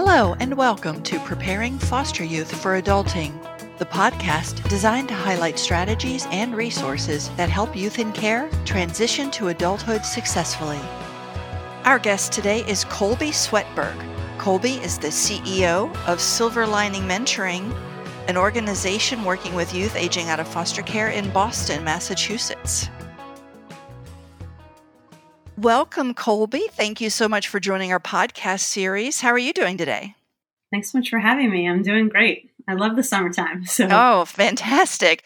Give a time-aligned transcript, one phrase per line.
[0.00, 3.32] Hello, and welcome to Preparing Foster Youth for Adulting,
[3.78, 9.48] the podcast designed to highlight strategies and resources that help youth in care transition to
[9.48, 10.78] adulthood successfully.
[11.84, 13.98] Our guest today is Colby Swettberg.
[14.38, 17.76] Colby is the CEO of Silver Lining Mentoring,
[18.28, 22.88] an organization working with youth aging out of foster care in Boston, Massachusetts.
[25.58, 26.62] Welcome, Colby.
[26.70, 29.20] Thank you so much for joining our podcast series.
[29.20, 30.14] How are you doing today?
[30.70, 31.68] Thanks so much for having me.
[31.68, 32.52] I'm doing great.
[32.68, 33.64] I love the summertime.
[33.66, 35.24] So Oh, fantastic.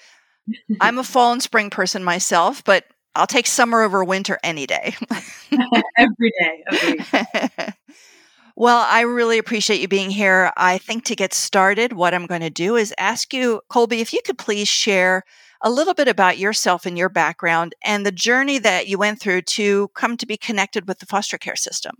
[0.80, 4.95] I'm a fall and spring person myself, but I'll take summer over winter any day.
[5.98, 6.64] every day.
[6.66, 7.74] Every
[8.56, 10.51] well, I really appreciate you being here.
[10.56, 14.14] I think to get started, what I'm going to do is ask you, Colby, if
[14.14, 15.24] you could please share
[15.62, 19.43] a little bit about yourself and your background and the journey that you went through
[19.43, 21.96] to come to be connected with the foster care system.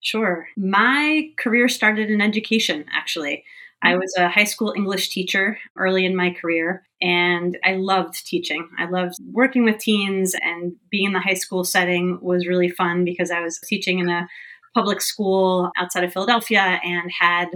[0.00, 0.48] Sure.
[0.56, 3.44] My career started in education, actually.
[3.82, 4.00] I mm-hmm.
[4.00, 8.68] was a high school English teacher early in my career, and I loved teaching.
[8.78, 13.04] I loved working with teens, and being in the high school setting was really fun
[13.04, 14.28] because I was teaching in a
[14.74, 17.46] public school outside of Philadelphia and had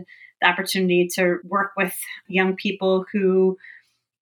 [0.40, 1.94] the opportunity to work with
[2.28, 3.58] young people who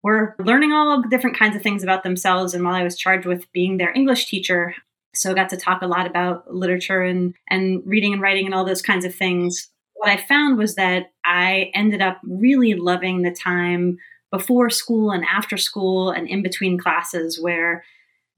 [0.07, 2.55] were learning all different kinds of things about themselves.
[2.55, 4.73] And while I was charged with being their English teacher,
[5.17, 8.55] so I got to talk a lot about literature and, and reading and writing and
[8.55, 9.69] all those kinds of things.
[9.95, 13.99] What I found was that I ended up really loving the time
[14.31, 17.83] before school and after school and in between classes where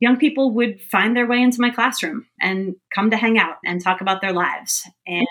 [0.00, 3.82] young people would find their way into my classroom and come to hang out and
[3.84, 4.88] talk about their lives.
[5.06, 5.26] And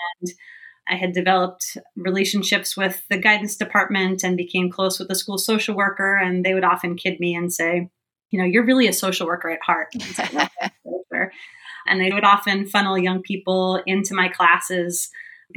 [0.90, 5.76] I had developed relationships with the guidance department and became close with the school social
[5.76, 6.16] worker.
[6.16, 7.90] And they would often kid me and say,
[8.30, 9.88] you know, you're really a social worker at heart.
[11.86, 15.10] and they would often funnel young people into my classes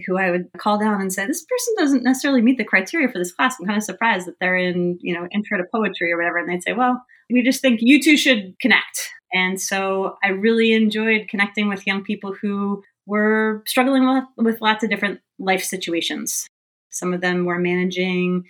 [0.07, 3.17] who I would call down and say, this person doesn't necessarily meet the criteria for
[3.17, 3.57] this class.
[3.59, 6.37] I'm kind of surprised that they're in, you know, intro to poetry or whatever.
[6.37, 9.09] And they'd say, well, we just think you two should connect.
[9.33, 14.83] And so I really enjoyed connecting with young people who were struggling with, with lots
[14.83, 16.47] of different life situations.
[16.89, 18.45] Some of them were managing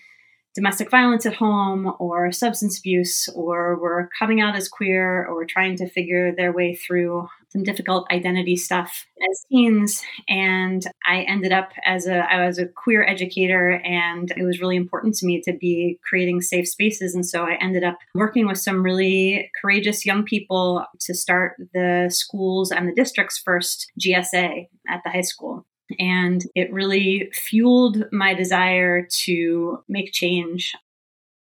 [0.56, 5.78] domestic violence at home or substance abuse or were coming out as queer or trying
[5.78, 11.72] to figure their way through some difficult identity stuff as teens and i ended up
[11.86, 15.54] as a i was a queer educator and it was really important to me to
[15.54, 20.24] be creating safe spaces and so i ended up working with some really courageous young
[20.24, 25.66] people to start the schools and the district's first gsa at the high school
[26.00, 30.74] and it really fueled my desire to make change.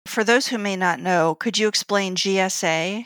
[0.07, 3.05] For those who may not know, could you explain GSA?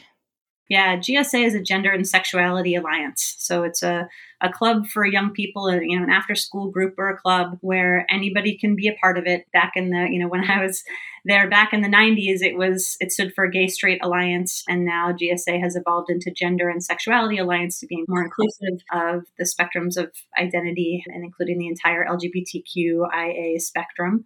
[0.69, 3.35] Yeah, GSA is a Gender and Sexuality Alliance.
[3.40, 4.07] So it's a,
[4.40, 8.06] a club for young people, you know, an after school group or a club where
[8.07, 9.52] anybody can be a part of it.
[9.52, 10.84] Back in the, you know, when I was
[11.25, 14.63] there back in the 90s, it was, it stood for Gay Straight Alliance.
[14.69, 19.25] And now GSA has evolved into Gender and Sexuality Alliance to be more inclusive of
[19.40, 24.24] the spectrums of identity and including the entire LGBTQIA spectrum.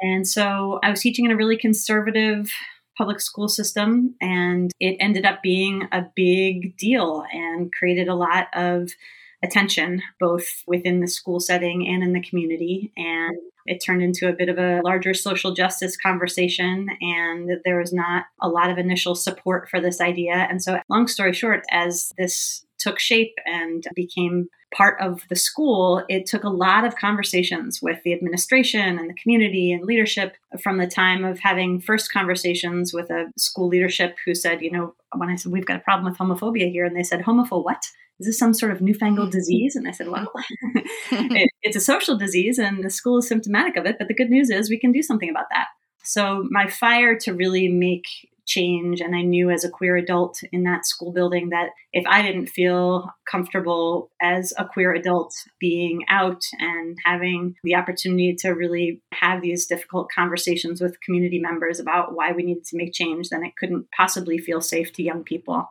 [0.00, 2.50] And so I was teaching in a really conservative
[3.02, 8.46] public school system, and it ended up being a big deal and created a lot
[8.54, 8.90] of
[9.42, 12.92] attention both within the school setting and in the community.
[12.96, 13.36] And
[13.66, 18.26] it turned into a bit of a larger social justice conversation, and there was not
[18.40, 20.46] a lot of initial support for this idea.
[20.48, 26.04] And so, long story short, as this took shape and became part of the school,
[26.08, 30.78] it took a lot of conversations with the administration and the community and leadership from
[30.78, 35.28] the time of having first conversations with a school leadership who said, you know, when
[35.28, 37.84] I said, we've got a problem with homophobia here, and they said, homophobe what?
[38.20, 39.38] Is this some sort of newfangled mm-hmm.
[39.38, 39.76] disease?
[39.76, 40.32] And I said, well,
[41.10, 43.96] it, it's a social disease and the school is symptomatic of it.
[43.98, 45.66] But the good news is we can do something about that.
[46.04, 48.06] So my fire to really make
[48.52, 49.00] change.
[49.00, 52.46] And I knew as a queer adult in that school building that if I didn't
[52.46, 59.42] feel comfortable as a queer adult being out and having the opportunity to really have
[59.42, 63.56] these difficult conversations with community members about why we needed to make change, then it
[63.56, 65.68] couldn't possibly feel safe to young people.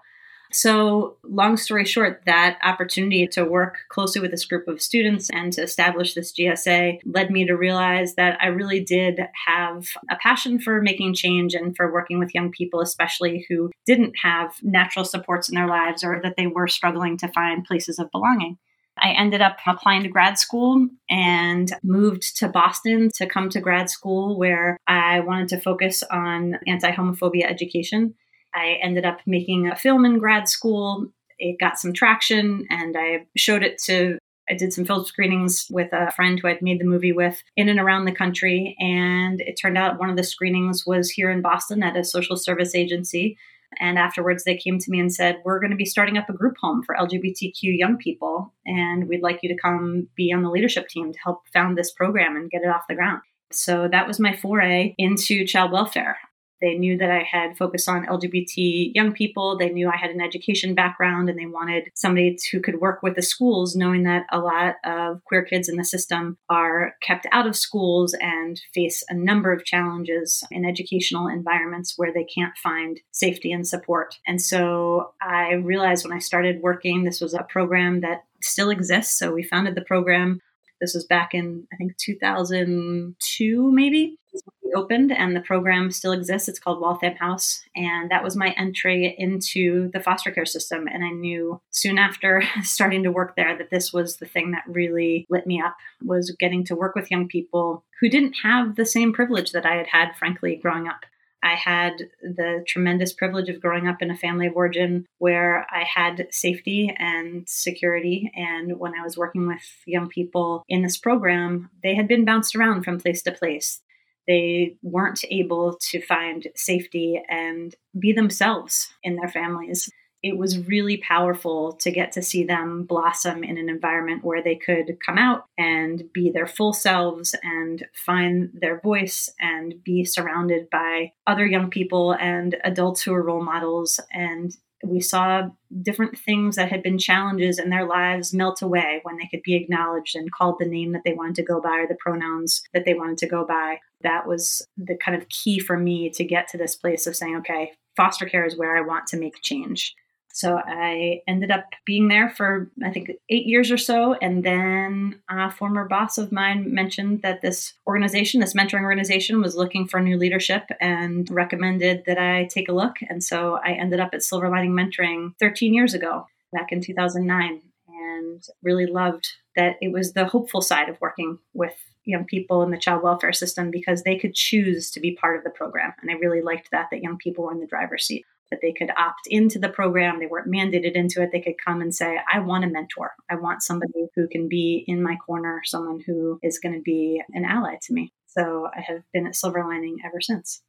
[0.53, 5.53] So, long story short, that opportunity to work closely with this group of students and
[5.53, 10.59] to establish this GSA led me to realize that I really did have a passion
[10.59, 15.48] for making change and for working with young people, especially who didn't have natural supports
[15.48, 18.57] in their lives or that they were struggling to find places of belonging.
[19.01, 23.89] I ended up applying to grad school and moved to Boston to come to grad
[23.89, 28.15] school where I wanted to focus on anti homophobia education.
[28.53, 31.07] I ended up making a film in grad school.
[31.39, 34.19] It got some traction and I showed it to
[34.50, 37.69] I did some film screenings with a friend who I'd made the movie with in
[37.69, 38.75] and around the country.
[38.80, 42.36] And it turned out one of the screenings was here in Boston at a social
[42.36, 43.38] service agency.
[43.80, 46.33] And afterwards, they came to me and said, We're going to be starting up a
[46.33, 48.53] group home for LGBTQ young people.
[48.65, 51.92] And we'd like you to come be on the leadership team to help found this
[51.92, 53.21] program and get it off the ground.
[53.53, 56.18] So that was my foray into child welfare.
[56.62, 59.58] They knew that I had focused on LGBT young people.
[59.58, 63.16] They knew I had an education background and they wanted somebody who could work with
[63.16, 67.48] the schools, knowing that a lot of queer kids in the system are kept out
[67.48, 73.00] of schools and face a number of challenges in educational environments where they can't find
[73.12, 74.16] safety and support.
[74.28, 79.18] And so I realized when I started working, this was a program that still exists.
[79.18, 80.40] So we founded the program
[80.81, 84.18] this was back in, I think, 2002, maybe.
[84.63, 86.48] We opened, and the program still exists.
[86.48, 87.63] It's called Waltham House.
[87.75, 90.88] And that was my entry into the foster care system.
[90.88, 94.63] And I knew soon after starting to work there that this was the thing that
[94.68, 98.86] really lit me up was getting to work with young people who didn't have the
[98.86, 101.01] same privilege that I had had, frankly, growing up.
[101.44, 105.84] I had the tremendous privilege of growing up in a family of origin where I
[105.84, 108.31] had safety and security.
[108.36, 112.56] And when I was working with young people in this program, they had been bounced
[112.56, 113.81] around from place to place.
[114.27, 119.89] They weren't able to find safety and be themselves in their families
[120.23, 124.56] it was really powerful to get to see them blossom in an environment where they
[124.56, 130.69] could come out and be their full selves and find their voice and be surrounded
[130.69, 134.00] by other young people and adults who are role models.
[134.13, 135.50] And we saw
[135.81, 139.56] different things that had been challenges in their lives melt away when they could be
[139.56, 142.86] acknowledged and called the name that they wanted to go by or the pronouns that
[142.86, 143.80] they wanted to go by.
[144.01, 147.38] That was the kind of key for me to get to this place of saying,
[147.38, 149.94] okay, foster care is where I want to make change.
[150.33, 154.13] So I ended up being there for, I think, eight years or so.
[154.22, 159.56] And then a former boss of mine mentioned that this organization, this mentoring organization, was
[159.56, 162.98] looking for new leadership and recommended that I take a look.
[163.10, 167.62] And so I ended up at Silver Lining Mentoring 13 years ago, back in 2009,
[167.88, 171.74] and really loved that it was the hopeful side of working with
[172.06, 175.44] young people in the child welfare system because they could choose to be part of
[175.44, 175.94] the program.
[176.01, 178.74] And I really liked that, that young people were in the driver's seat that they
[178.74, 180.19] could opt into the program.
[180.19, 181.30] They weren't mandated into it.
[181.31, 183.13] They could come and say, I want a mentor.
[183.30, 187.21] I want somebody who can be in my corner, someone who is going to be
[187.33, 188.13] an ally to me.
[188.27, 190.62] So I have been at Silver Lining ever since.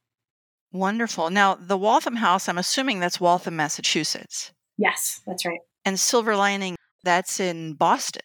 [0.72, 1.28] Wonderful.
[1.28, 4.52] Now, the Waltham House, I'm assuming that's Waltham, Massachusetts.
[4.78, 5.60] Yes, that's right.
[5.84, 8.22] And Silver Lining, that's in Boston.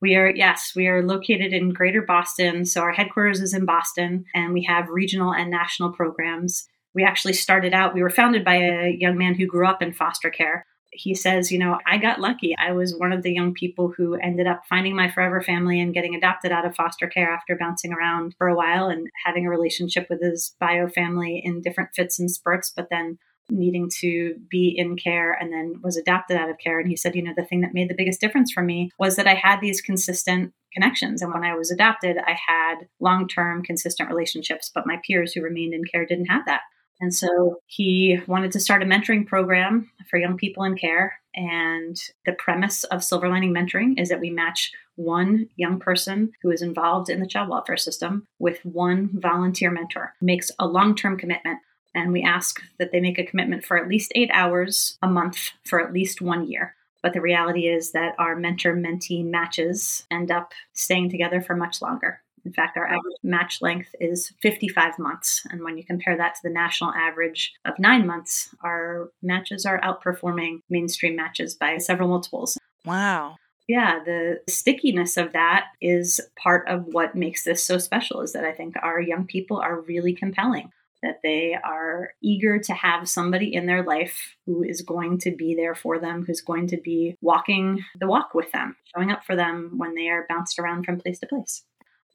[0.00, 2.64] We are, yes, we are located in greater Boston.
[2.64, 7.32] So our headquarters is in Boston, and we have regional and national programs we actually
[7.32, 10.66] started out, we were founded by a young man who grew up in foster care.
[10.92, 12.54] He says, You know, I got lucky.
[12.58, 15.94] I was one of the young people who ended up finding my forever family and
[15.94, 19.50] getting adopted out of foster care after bouncing around for a while and having a
[19.50, 23.18] relationship with his bio family in different fits and spurts, but then
[23.50, 26.78] needing to be in care and then was adopted out of care.
[26.78, 29.16] And he said, you know, the thing that made the biggest difference for me was
[29.16, 31.22] that I had these consistent connections.
[31.22, 35.42] And when I was adopted, I had long term, consistent relationships, but my peers who
[35.42, 36.60] remained in care didn't have that.
[37.02, 41.18] And so he wanted to start a mentoring program for young people in care.
[41.34, 46.52] And the premise of Silver Lining Mentoring is that we match one young person who
[46.52, 51.18] is involved in the child welfare system with one volunteer mentor, makes a long term
[51.18, 51.58] commitment.
[51.92, 55.50] And we ask that they make a commitment for at least eight hours a month
[55.64, 56.76] for at least one year.
[57.02, 61.82] But the reality is that our mentor mentee matches end up staying together for much
[61.82, 62.20] longer.
[62.44, 65.42] In fact, our average match length is 55 months.
[65.50, 69.80] And when you compare that to the national average of nine months, our matches are
[69.80, 72.58] outperforming mainstream matches by several multiples.
[72.84, 73.36] Wow.
[73.68, 78.44] Yeah, the stickiness of that is part of what makes this so special is that
[78.44, 80.70] I think our young people are really compelling
[81.02, 85.54] that they are eager to have somebody in their life who is going to be
[85.54, 89.34] there for them, who's going to be walking the walk with them, showing up for
[89.34, 91.64] them when they are bounced around from place to place.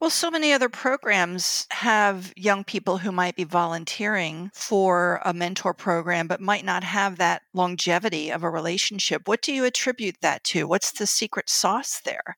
[0.00, 5.74] Well, so many other programs have young people who might be volunteering for a mentor
[5.74, 9.26] program, but might not have that longevity of a relationship.
[9.26, 10.68] What do you attribute that to?
[10.68, 12.36] What's the secret sauce there?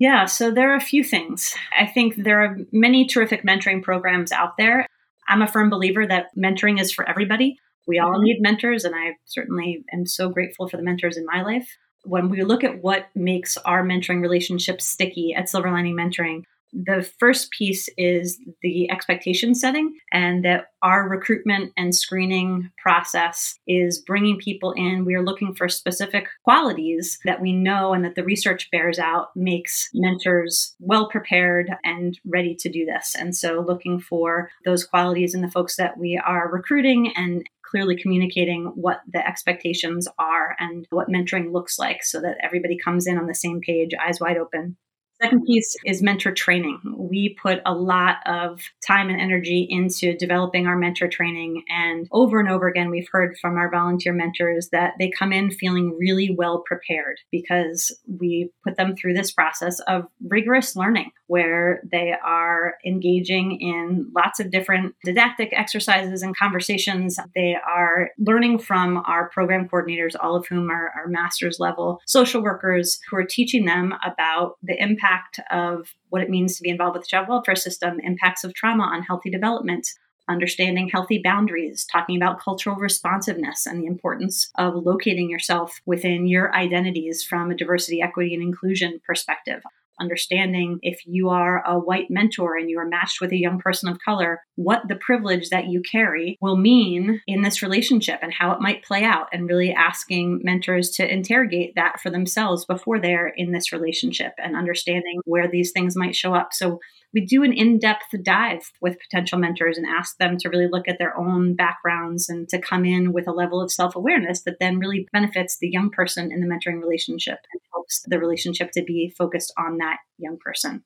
[0.00, 1.54] Yeah, so there are a few things.
[1.78, 4.86] I think there are many terrific mentoring programs out there.
[5.28, 7.58] I'm a firm believer that mentoring is for everybody.
[7.86, 8.24] We all mm-hmm.
[8.24, 11.76] need mentors, and I certainly am so grateful for the mentors in my life.
[12.04, 17.08] When we look at what makes our mentoring relationships sticky at Silver Lining Mentoring, The
[17.18, 24.38] first piece is the expectation setting, and that our recruitment and screening process is bringing
[24.38, 25.04] people in.
[25.04, 29.28] We are looking for specific qualities that we know and that the research bears out
[29.34, 33.16] makes mentors well prepared and ready to do this.
[33.18, 37.96] And so, looking for those qualities in the folks that we are recruiting and clearly
[37.96, 43.18] communicating what the expectations are and what mentoring looks like so that everybody comes in
[43.18, 44.76] on the same page, eyes wide open.
[45.20, 46.80] Second piece is mentor training.
[46.96, 51.64] We put a lot of time and energy into developing our mentor training.
[51.68, 55.50] And over and over again, we've heard from our volunteer mentors that they come in
[55.50, 61.82] feeling really well prepared because we put them through this process of rigorous learning where
[61.90, 67.18] they are engaging in lots of different didactic exercises and conversations.
[67.34, 72.42] They are learning from our program coordinators, all of whom are, are master's level social
[72.42, 75.07] workers who are teaching them about the impact
[75.50, 78.84] of what it means to be involved with the child welfare system, impacts of trauma
[78.84, 79.88] on healthy development,
[80.28, 86.54] understanding healthy boundaries, talking about cultural responsiveness and the importance of locating yourself within your
[86.54, 89.62] identities from a diversity, equity, and inclusion perspective
[90.00, 93.88] understanding if you are a white mentor and you are matched with a young person
[93.88, 98.52] of color, what the privilege that you carry will mean in this relationship and how
[98.52, 103.28] it might play out, and really asking mentors to interrogate that for themselves before they're
[103.28, 106.48] in this relationship and understanding where these things might show up.
[106.52, 106.80] So
[107.14, 110.98] we do an in-depth dive with potential mentors and ask them to really look at
[110.98, 115.08] their own backgrounds and to come in with a level of self-awareness that then really
[115.12, 119.52] benefits the young person in the mentoring relationship and helps the relationship to be focused
[119.58, 120.84] on that young person.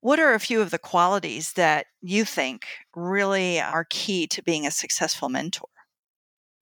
[0.00, 4.66] What are a few of the qualities that you think really are key to being
[4.66, 5.68] a successful mentor?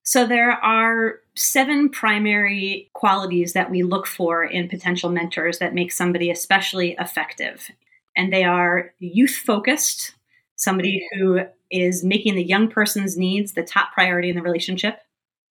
[0.05, 5.93] So, there are seven primary qualities that we look for in potential mentors that make
[5.93, 7.71] somebody especially effective
[8.17, 10.15] and they are youth focused,
[10.57, 11.41] somebody who
[11.71, 15.01] is making the young person's needs the top priority in the relationship,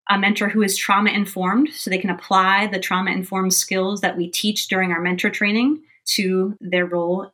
[0.08, 4.16] a mentor who is trauma informed, so they can apply the trauma informed skills that
[4.16, 7.32] we teach during our mentor training to their role.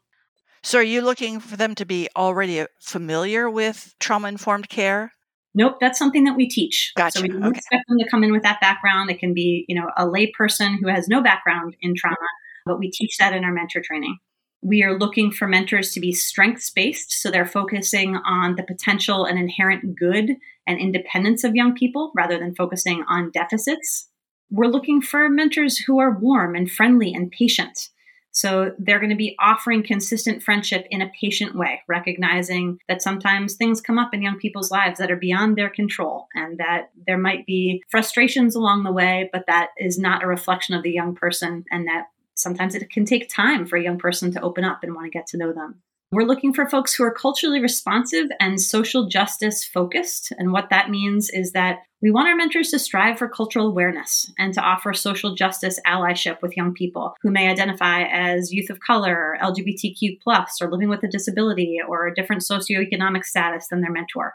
[0.63, 5.13] So, are you looking for them to be already familiar with trauma informed care?
[5.55, 6.93] Nope, that's something that we teach.
[6.97, 7.19] Gotcha.
[7.19, 7.59] So we don't okay.
[7.59, 9.11] expect them to come in with that background.
[9.11, 12.17] It can be, you know, a lay person who has no background in trauma,
[12.65, 14.19] but we teach that in our mentor training.
[14.63, 19.25] We are looking for mentors to be strengths based, so they're focusing on the potential
[19.25, 20.37] and inherent good
[20.69, 24.09] and independence of young people rather than focusing on deficits.
[24.51, 27.89] We're looking for mentors who are warm and friendly and patient.
[28.31, 33.55] So they're going to be offering consistent friendship in a patient way, recognizing that sometimes
[33.55, 37.19] things come up in young people's lives that are beyond their control and that there
[37.19, 41.15] might be frustrations along the way, but that is not a reflection of the young
[41.15, 42.07] person and that
[42.43, 45.17] sometimes it can take time for a young person to open up and want to
[45.17, 45.83] get to know them.
[46.13, 50.31] We're looking for folks who are culturally responsive and social justice focused.
[50.37, 54.31] And what that means is that we want our mentors to strive for cultural awareness
[54.39, 58.81] and to offer social justice allyship with young people who may identify as youth of
[58.81, 60.19] color, LGBTQ,
[60.61, 64.35] or living with a disability or a different socioeconomic status than their mentor.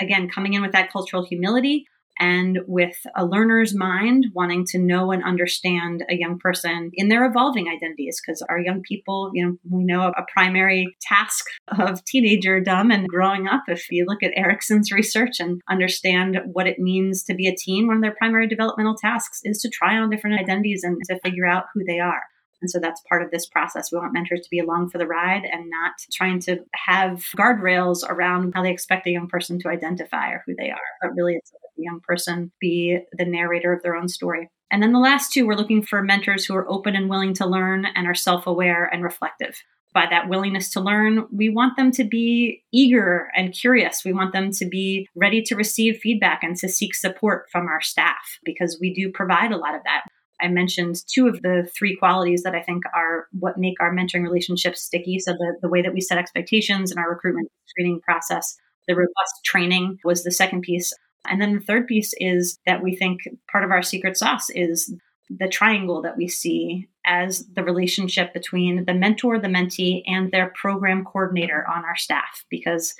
[0.00, 1.86] Again, coming in with that cultural humility,
[2.18, 7.24] and with a learner's mind wanting to know and understand a young person in their
[7.24, 12.92] evolving identities because our young people you know we know a primary task of teenagerdom
[12.92, 17.34] and growing up if you look at erikson's research and understand what it means to
[17.34, 20.82] be a teen one of their primary developmental tasks is to try on different identities
[20.84, 22.22] and to figure out who they are
[22.64, 23.92] and so that's part of this process.
[23.92, 28.08] We want mentors to be along for the ride and not trying to have guardrails
[28.08, 31.34] around how they expect a young person to identify or who they are, but really
[31.34, 34.48] it's young person be the narrator of their own story.
[34.70, 37.46] And then the last two, we're looking for mentors who are open and willing to
[37.46, 39.56] learn and are self aware and reflective
[39.94, 44.04] by that willingness to learn, we want them to be eager and curious.
[44.04, 47.80] We want them to be ready to receive feedback and to seek support from our
[47.80, 50.02] staff because we do provide a lot of that.
[50.42, 54.24] I mentioned two of the three qualities that I think are what make our mentoring
[54.24, 55.20] relationships sticky.
[55.20, 58.56] So, the, the way that we set expectations in our recruitment screening process,
[58.88, 60.92] the robust training was the second piece.
[61.28, 64.94] And then the third piece is that we think part of our secret sauce is
[65.30, 70.52] the triangle that we see as the relationship between the mentor, the mentee, and their
[70.54, 72.44] program coordinator on our staff.
[72.50, 72.94] Because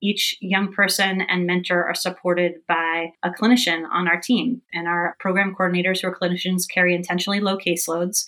[0.00, 4.62] each young person and mentor are supported by a clinician on our team.
[4.72, 8.24] And our program coordinators, who are clinicians, carry intentionally low caseloads.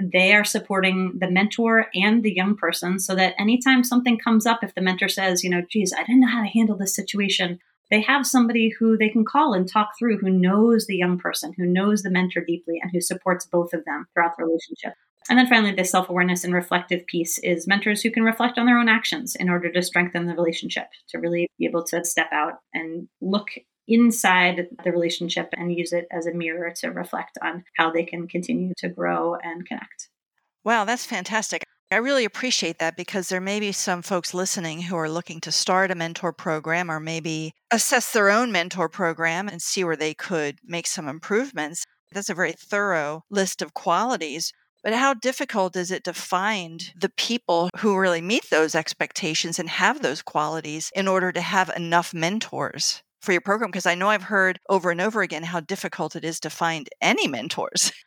[0.00, 4.62] They are supporting the mentor and the young person so that anytime something comes up,
[4.62, 7.58] if the mentor says, you know, geez, I didn't know how to handle this situation,
[7.90, 11.52] they have somebody who they can call and talk through who knows the young person,
[11.56, 14.94] who knows the mentor deeply, and who supports both of them throughout the relationship.
[15.28, 18.66] And then finally, the self awareness and reflective piece is mentors who can reflect on
[18.66, 22.28] their own actions in order to strengthen the relationship, to really be able to step
[22.32, 23.48] out and look
[23.86, 28.28] inside the relationship and use it as a mirror to reflect on how they can
[28.28, 30.08] continue to grow and connect.
[30.64, 31.62] Wow, that's fantastic.
[31.90, 35.50] I really appreciate that because there may be some folks listening who are looking to
[35.50, 40.12] start a mentor program or maybe assess their own mentor program and see where they
[40.12, 41.84] could make some improvements.
[42.12, 44.52] That's a very thorough list of qualities.
[44.84, 49.70] But how difficult is it to find the people who really meet those expectations and
[49.70, 53.70] have those qualities in order to have enough mentors for your program?
[53.70, 56.88] Because I know I've heard over and over again how difficult it is to find
[57.00, 57.92] any mentors.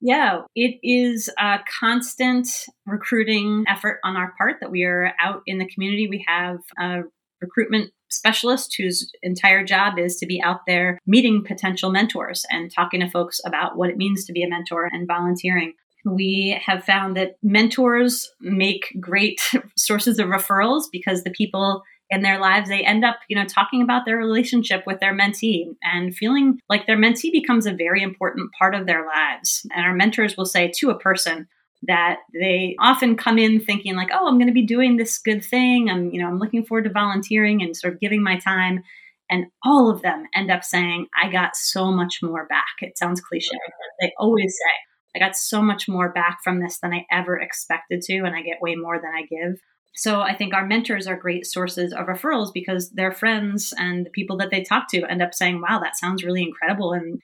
[0.00, 2.48] Yeah, it is a constant
[2.86, 6.08] recruiting effort on our part that we are out in the community.
[6.08, 7.02] We have a
[7.40, 13.00] recruitment specialist whose entire job is to be out there meeting potential mentors and talking
[13.00, 15.74] to folks about what it means to be a mentor and volunteering.
[16.04, 19.40] We have found that mentors make great
[19.76, 23.82] sources of referrals because the people in their lives, they end up, you know, talking
[23.82, 28.50] about their relationship with their mentee and feeling like their mentee becomes a very important
[28.58, 29.64] part of their lives.
[29.72, 31.46] And our mentors will say to a person,
[31.84, 35.42] that they often come in thinking like oh i'm going to be doing this good
[35.42, 35.88] thing.
[35.88, 38.82] I'm you know i'm looking forward to volunteering and sort of giving my time.
[39.30, 42.82] And all of them end up saying i got so much more back.
[42.82, 46.78] It sounds cliche but they always say i got so much more back from this
[46.80, 49.58] than i ever expected to and i get way more than i give
[49.94, 54.10] so I think our mentors are great sources of referrals because their friends and the
[54.10, 57.20] people that they talk to end up saying, wow, that sounds really incredible and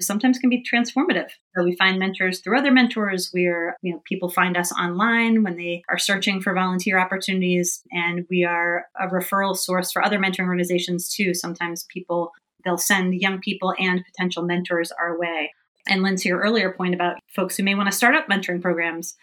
[0.00, 1.28] sometimes can be transformative.
[1.56, 3.30] So we find mentors through other mentors.
[3.34, 8.26] We're, you know, people find us online when they are searching for volunteer opportunities and
[8.30, 11.34] we are a referral source for other mentoring organizations too.
[11.34, 12.32] Sometimes people
[12.64, 15.52] they'll send young people and potential mentors our way.
[15.88, 19.16] And Lindsay, your earlier point about folks who may want to start up mentoring programs,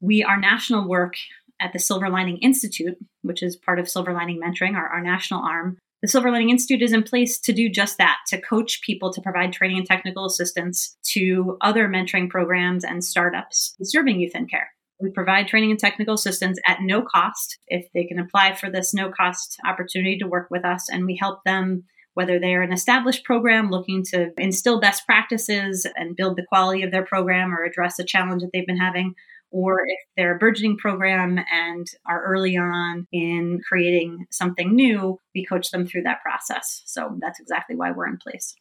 [0.00, 1.14] we our national work
[1.60, 5.42] at the Silver Lining Institute, which is part of Silver Lining Mentoring, our, our national
[5.42, 5.78] arm.
[6.02, 9.20] The Silver Lining Institute is in place to do just that, to coach people to
[9.20, 14.70] provide training and technical assistance to other mentoring programs and startups serving youth in care.
[14.98, 18.94] We provide training and technical assistance at no cost if they can apply for this
[18.94, 21.84] no cost opportunity to work with us, and we help them
[22.14, 26.90] whether they're an established program looking to instill best practices and build the quality of
[26.90, 29.14] their program or address a challenge that they've been having,
[29.50, 35.44] or if they're a burgeoning program and are early on in creating something new, we
[35.44, 36.82] coach them through that process.
[36.86, 38.54] So that's exactly why we're in place.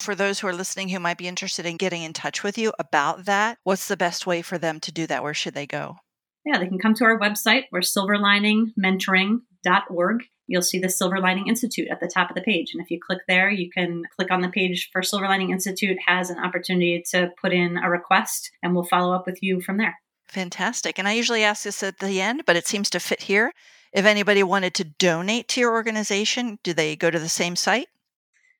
[0.00, 2.72] For those who are listening who might be interested in getting in touch with you
[2.78, 5.22] about that, what's the best way for them to do that?
[5.22, 5.96] Where should they go?
[6.44, 7.64] Yeah, they can come to our website.
[7.72, 10.24] We're silverliningmentoring.org.
[10.46, 12.74] You'll see the Silver Lining Institute at the top of the page.
[12.74, 15.96] And if you click there, you can click on the page for Silver Lining Institute
[16.06, 19.78] has an opportunity to put in a request and we'll follow up with you from
[19.78, 19.98] there.
[20.28, 20.98] Fantastic.
[20.98, 23.52] And I usually ask this at the end, but it seems to fit here.
[23.92, 27.88] If anybody wanted to donate to your organization, do they go to the same site?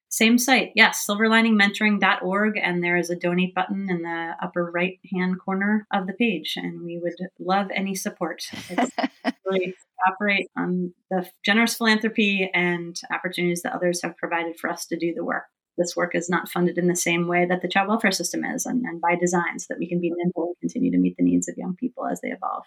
[0.08, 2.56] Same site, yes, silverliningmentoring.org.
[2.62, 6.54] And there is a donate button in the upper right hand corner of the page.
[6.56, 8.44] And we would love any support.
[8.70, 8.94] It's
[9.44, 9.74] really
[10.06, 15.12] operate on the generous philanthropy and opportunities that others have provided for us to do
[15.14, 15.46] the work
[15.76, 18.66] this work is not funded in the same way that the child welfare system is,
[18.66, 21.24] and, and by design, so that we can be nimble and continue to meet the
[21.24, 22.64] needs of young people as they evolve.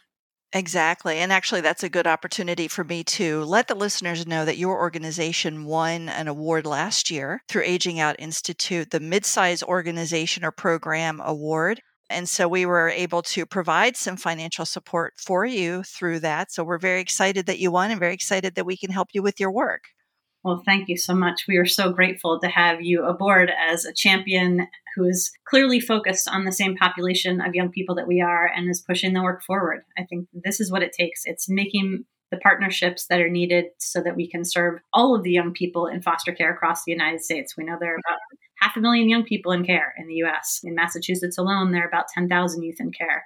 [0.54, 1.18] Exactly.
[1.18, 4.78] And actually, that's a good opportunity for me to let the listeners know that your
[4.78, 11.22] organization won an award last year through Aging Out Institute, the Midsize Organization or Program
[11.24, 11.82] Award.
[12.10, 16.54] And so we were able to provide some financial support for you through that.
[16.54, 19.22] So we're very excited that you won and very excited that we can help you
[19.22, 19.90] with your work.
[20.48, 21.44] Well, thank you so much.
[21.46, 26.30] We are so grateful to have you aboard as a champion who is clearly focused
[26.30, 29.44] on the same population of young people that we are and is pushing the work
[29.44, 29.82] forward.
[29.98, 31.24] I think this is what it takes.
[31.26, 35.32] It's making the partnerships that are needed so that we can serve all of the
[35.32, 37.58] young people in foster care across the United States.
[37.58, 38.20] We know there are about
[38.62, 40.62] half a million young people in care in the US.
[40.64, 43.26] In Massachusetts alone, there are about 10,000 youth in care.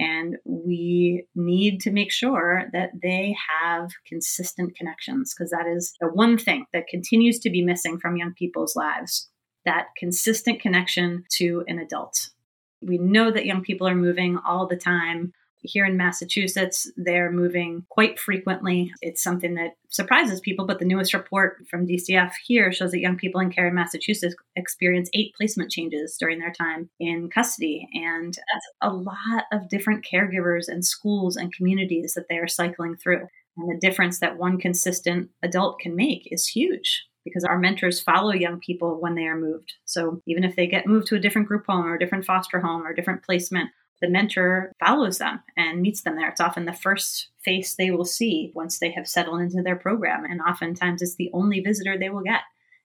[0.00, 6.08] And we need to make sure that they have consistent connections because that is the
[6.08, 9.28] one thing that continues to be missing from young people's lives
[9.66, 12.30] that consistent connection to an adult.
[12.80, 17.84] We know that young people are moving all the time here in Massachusetts, they're moving
[17.88, 18.92] quite frequently.
[19.02, 23.16] It's something that surprises people, but the newest report from DCF here shows that young
[23.16, 27.88] people in care in Massachusetts experience eight placement changes during their time in custody.
[27.94, 32.96] And that's a lot of different caregivers and schools and communities that they are cycling
[32.96, 33.26] through.
[33.56, 38.32] And the difference that one consistent adult can make is huge because our mentors follow
[38.32, 39.74] young people when they are moved.
[39.84, 42.60] So even if they get moved to a different group home or a different foster
[42.60, 46.28] home or a different placement, the mentor follows them and meets them there.
[46.28, 50.24] It's often the first face they will see once they have settled into their program.
[50.24, 52.40] And oftentimes it's the only visitor they will get.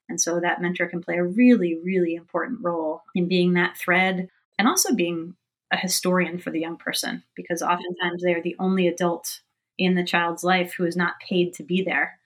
[0.08, 4.28] And so that mentor can play a really, really important role in being that thread
[4.58, 5.34] and also being
[5.72, 9.40] a historian for the young person because oftentimes they are the only adult
[9.78, 12.18] in the child's life who is not paid to be there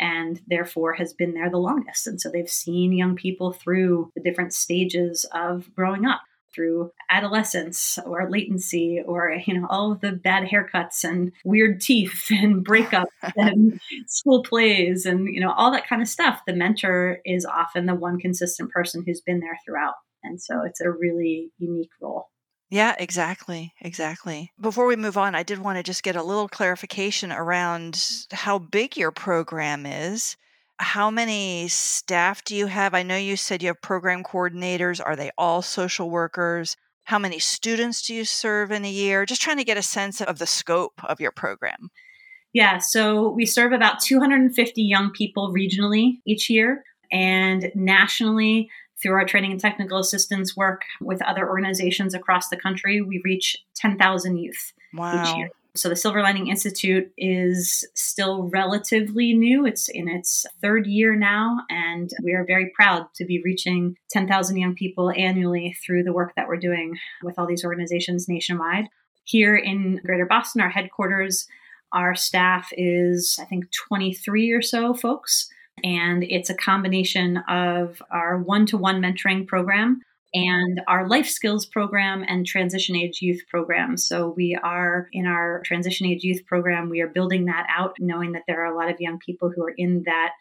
[0.00, 2.06] and therefore has been there the longest.
[2.06, 6.22] And so they've seen young people through the different stages of growing up
[6.54, 12.26] through adolescence or latency or you know all of the bad haircuts and weird teeth
[12.30, 13.06] and breakups
[13.36, 17.86] and school plays and you know all that kind of stuff the mentor is often
[17.86, 22.28] the one consistent person who's been there throughout and so it's a really unique role
[22.70, 23.72] yeah, exactly.
[23.80, 24.52] Exactly.
[24.60, 28.58] Before we move on, I did want to just get a little clarification around how
[28.58, 30.36] big your program is.
[30.80, 32.94] How many staff do you have?
[32.94, 35.00] I know you said you have program coordinators.
[35.04, 36.76] Are they all social workers?
[37.04, 39.26] How many students do you serve in a year?
[39.26, 41.90] Just trying to get a sense of the scope of your program.
[42.52, 46.84] Yeah, so we serve about 250 young people regionally each year.
[47.10, 48.70] And nationally,
[49.02, 53.56] through our training and technical assistance work with other organizations across the country, we reach
[53.74, 55.22] 10,000 youth wow.
[55.22, 55.50] each year.
[55.78, 59.64] So the Silver Lining Institute is still relatively new.
[59.64, 64.56] It's in its third year now, and we are very proud to be reaching 10,000
[64.56, 68.86] young people annually through the work that we're doing with all these organizations nationwide.
[69.22, 71.46] Here in Greater Boston, our headquarters,
[71.92, 75.48] our staff is, I think, 23 or so folks.
[75.84, 80.02] And it's a combination of our one to one mentoring program
[80.34, 83.96] and our life skills program and transition age youth program.
[83.96, 88.32] So we are in our transition age youth program, we are building that out, knowing
[88.32, 90.32] that there are a lot of young people who are in that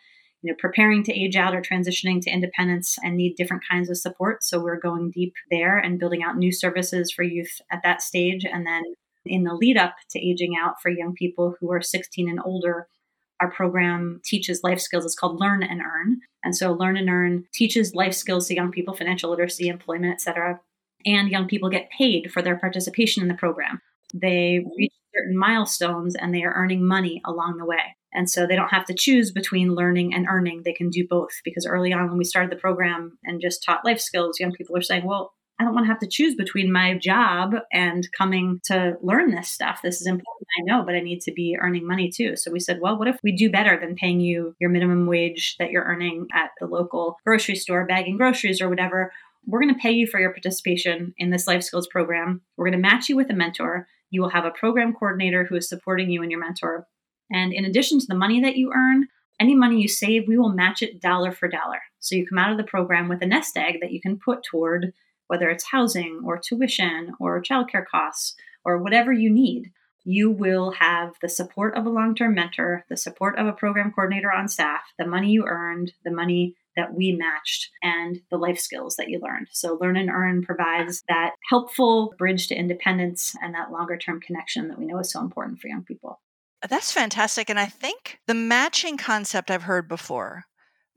[0.41, 3.97] you know preparing to age out or transitioning to independence and need different kinds of
[3.97, 8.01] support so we're going deep there and building out new services for youth at that
[8.01, 8.83] stage and then
[9.25, 12.87] in the lead up to aging out for young people who are 16 and older
[13.41, 15.05] our program teaches life skills.
[15.05, 16.21] It's called Learn and Earn.
[16.43, 20.59] And so Learn and Earn teaches life skills to young people, financial literacy, employment, etc.
[21.05, 23.81] And young people get paid for their participation in the program.
[24.13, 27.95] They reach certain milestones and they are earning money along the way.
[28.13, 30.63] And so they don't have to choose between learning and earning.
[30.63, 33.85] They can do both because early on, when we started the program and just taught
[33.85, 36.71] life skills, young people are saying, well, I don't want to have to choose between
[36.71, 39.79] my job and coming to learn this stuff.
[39.81, 42.35] This is important, I know, but I need to be earning money too.
[42.35, 45.55] So we said, well, what if we do better than paying you your minimum wage
[45.57, 49.11] that you're earning at the local grocery store, bagging groceries or whatever?
[49.47, 52.41] We're going to pay you for your participation in this life skills program.
[52.55, 53.87] We're going to match you with a mentor.
[54.11, 56.85] You will have a program coordinator who is supporting you and your mentor.
[57.31, 59.07] And in addition to the money that you earn,
[59.39, 61.79] any money you save, we will match it dollar for dollar.
[61.99, 64.43] So you come out of the program with a nest egg that you can put
[64.43, 64.93] toward
[65.27, 68.35] whether it's housing or tuition or childcare costs
[68.65, 69.71] or whatever you need,
[70.03, 73.91] you will have the support of a long term mentor, the support of a program
[73.91, 78.59] coordinator on staff, the money you earned, the money that we matched, and the life
[78.59, 79.47] skills that you learned.
[79.51, 84.69] So, Learn and Earn provides that helpful bridge to independence and that longer term connection
[84.69, 86.21] that we know is so important for young people.
[86.67, 87.49] That's fantastic.
[87.49, 90.45] And I think the matching concept I've heard before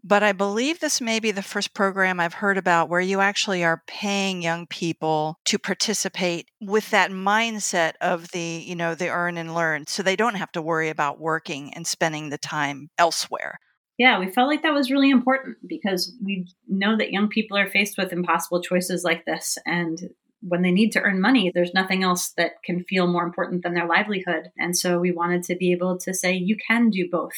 [0.02, 3.64] but I believe this may be the first program I've heard about where you actually
[3.64, 9.36] are paying young people to participate with that mindset of the, you know, the earn
[9.36, 9.86] and learn.
[9.86, 13.58] So they don't have to worry about working and spending the time elsewhere.
[13.98, 17.68] Yeah, we felt like that was really important because we know that young people are
[17.68, 19.58] faced with impossible choices like this.
[19.66, 19.98] And
[20.40, 23.74] when they need to earn money, there's nothing else that can feel more important than
[23.74, 24.48] their livelihood.
[24.56, 27.34] And so we wanted to be able to say, you can do both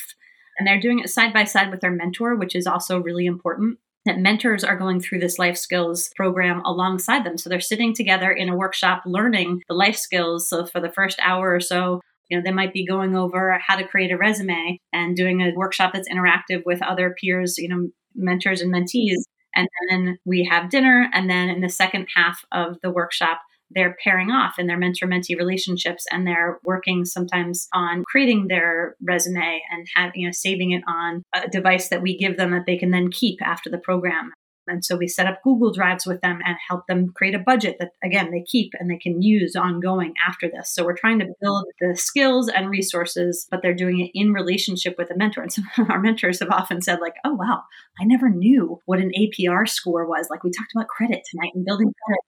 [0.58, 3.78] and they're doing it side by side with their mentor, which is also really important.
[4.04, 7.38] That mentors are going through this life skills program alongside them.
[7.38, 10.48] So they're sitting together in a workshop learning the life skills.
[10.48, 13.76] So for the first hour or so, you know, they might be going over how
[13.76, 17.90] to create a resume and doing a workshop that's interactive with other peers, you know,
[18.16, 19.18] mentors and mentees.
[19.54, 21.08] And then we have dinner.
[21.12, 23.40] And then in the second half of the workshop,
[23.74, 28.96] they're pairing off in their mentor mentee relationships and they're working sometimes on creating their
[29.02, 32.64] resume and having you know saving it on a device that we give them that
[32.66, 34.32] they can then keep after the program
[34.72, 37.76] and so we set up Google Drives with them and help them create a budget
[37.78, 40.72] that, again, they keep and they can use ongoing after this.
[40.72, 44.94] So we're trying to build the skills and resources, but they're doing it in relationship
[44.96, 45.42] with a mentor.
[45.42, 47.62] And some of our mentors have often said, like, oh, wow,
[48.00, 50.28] I never knew what an APR score was.
[50.30, 52.24] Like we talked about credit tonight and building credit.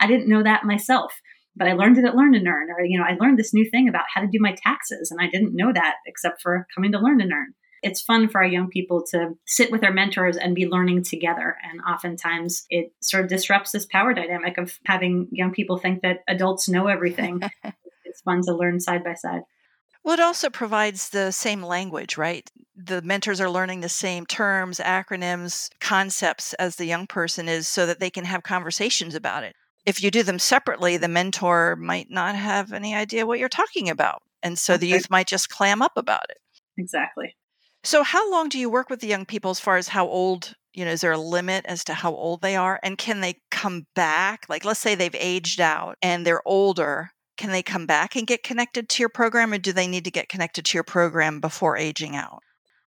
[0.00, 1.20] I didn't know that myself
[1.56, 3.68] but I learned it at Learn and Earn, or you know, I learned this new
[3.70, 6.90] thing about how to do my taxes, and I didn't know that except for coming
[6.90, 7.54] to Learn and Earn.
[7.84, 11.56] It's fun for our young people to sit with their mentors and be learning together.
[11.62, 16.24] And oftentimes it sort of disrupts this power dynamic of having young people think that
[16.26, 17.42] adults know everything.
[18.04, 19.42] it's fun to learn side by side.
[20.02, 22.50] Well, it also provides the same language, right?
[22.74, 27.84] The mentors are learning the same terms, acronyms, concepts as the young person is so
[27.84, 29.54] that they can have conversations about it.
[29.84, 33.90] If you do them separately, the mentor might not have any idea what you're talking
[33.90, 34.22] about.
[34.42, 36.38] And so the youth might just clam up about it.
[36.78, 37.36] Exactly.
[37.84, 40.54] So, how long do you work with the young people as far as how old?
[40.72, 42.80] You know, is there a limit as to how old they are?
[42.82, 44.46] And can they come back?
[44.48, 47.10] Like, let's say they've aged out and they're older.
[47.36, 50.10] Can they come back and get connected to your program, or do they need to
[50.10, 52.40] get connected to your program before aging out?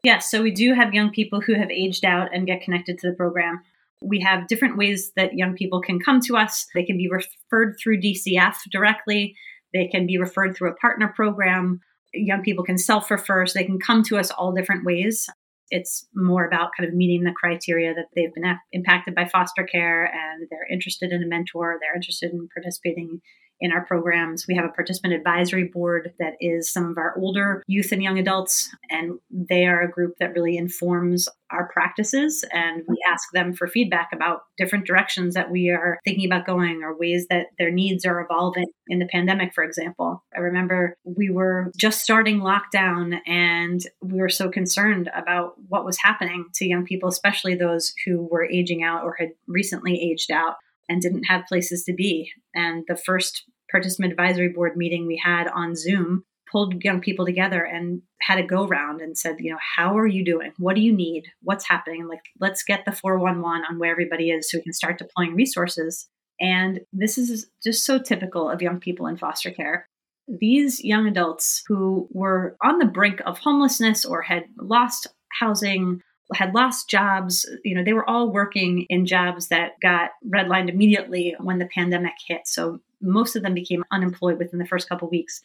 [0.04, 0.30] Yes.
[0.30, 3.16] So, we do have young people who have aged out and get connected to the
[3.16, 3.62] program.
[4.02, 6.68] We have different ways that young people can come to us.
[6.76, 9.38] They can be referred through DCF directly,
[9.74, 11.80] they can be referred through a partner program
[12.14, 15.30] young people can self refer, so they can come to us all different ways.
[15.70, 20.06] It's more about kind of meeting the criteria that they've been impacted by foster care
[20.06, 23.22] and they're interested in a mentor, they're interested in participating
[23.62, 24.48] in our programs.
[24.48, 28.18] We have a participant advisory board that is some of our older youth and young
[28.18, 32.44] adults, and they are a group that really informs our practices.
[32.52, 36.82] And we ask them for feedback about different directions that we are thinking about going
[36.82, 40.24] or ways that their needs are evolving in the pandemic, for example.
[40.36, 45.98] I remember we were just starting lockdown and we were so concerned about what was
[45.98, 50.56] happening to young people, especially those who were aging out or had recently aged out
[50.92, 52.30] and didn't have places to be.
[52.54, 57.64] And the first participant advisory board meeting we had on Zoom pulled young people together
[57.64, 60.52] and had a go round and said, you know, how are you doing?
[60.58, 61.24] What do you need?
[61.42, 62.10] What's happening?
[62.10, 66.10] Like, let's get the 411 on where everybody is so we can start deploying resources.
[66.42, 69.88] And this is just so typical of young people in foster care.
[70.28, 75.08] These young adults who were on the brink of homelessness or had lost
[75.40, 76.02] housing
[76.34, 77.46] had lost jobs.
[77.64, 82.14] You know, they were all working in jobs that got redlined immediately when the pandemic
[82.26, 82.48] hit.
[82.48, 85.42] So most of them became unemployed within the first couple weeks.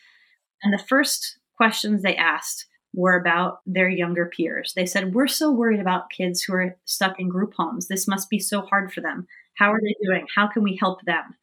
[0.62, 4.72] And the first questions they asked were about their younger peers.
[4.74, 7.88] They said, We're so worried about kids who are stuck in group homes.
[7.88, 9.26] This must be so hard for them.
[9.54, 10.26] How are they doing?
[10.34, 11.36] How can we help them?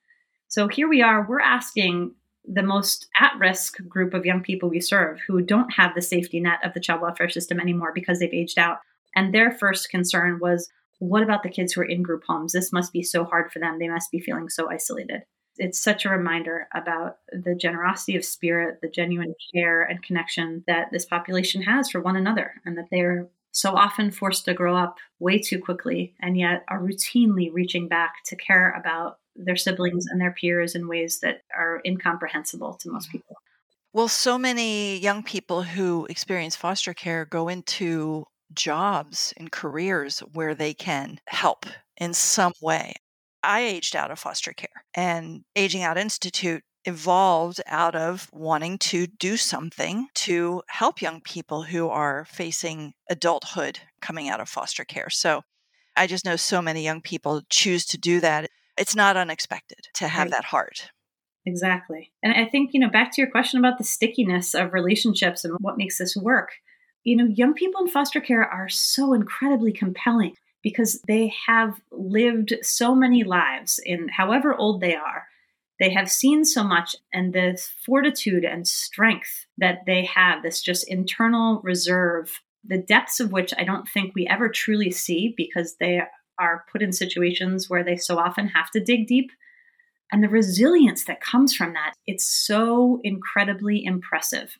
[0.47, 2.13] So here we are, we're asking
[2.45, 6.39] the most at risk group of young people we serve who don't have the safety
[6.39, 8.79] net of the child welfare system anymore because they've aged out.
[9.15, 12.53] And their first concern was, what about the kids who are in group homes?
[12.53, 13.79] This must be so hard for them.
[13.79, 15.23] They must be feeling so isolated.
[15.57, 20.87] It's such a reminder about the generosity of spirit, the genuine care and connection that
[20.91, 24.97] this population has for one another, and that they're so often forced to grow up
[25.19, 30.19] way too quickly and yet are routinely reaching back to care about their siblings and
[30.19, 33.35] their peers in ways that are incomprehensible to most people.
[33.93, 40.55] Well, so many young people who experience foster care go into jobs and careers where
[40.55, 41.65] they can help
[41.97, 42.93] in some way.
[43.43, 49.07] I aged out of foster care, and Aging Out Institute evolved out of wanting to
[49.07, 55.09] do something to help young people who are facing adulthood coming out of foster care.
[55.09, 55.41] So
[55.95, 58.49] I just know so many young people choose to do that.
[58.77, 60.31] It's not unexpected to have right.
[60.31, 60.89] that heart.
[61.45, 62.11] Exactly.
[62.23, 65.55] And I think, you know, back to your question about the stickiness of relationships and
[65.59, 66.51] what makes this work
[67.03, 72.53] you know, young people in foster care are so incredibly compelling because they have lived
[72.61, 75.27] so many lives in however old they are.
[75.79, 80.87] They have seen so much, and the fortitude and strength that they have, this just
[80.87, 86.01] internal reserve, the depths of which I don't think we ever truly see because they
[86.39, 89.31] are put in situations where they so often have to dig deep.
[90.11, 94.57] And the resilience that comes from that, it's so incredibly impressive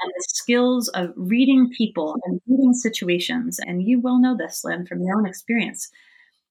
[0.00, 3.58] and the skills of reading people and reading situations.
[3.58, 5.90] And you will know this, Lynn, from your own experience.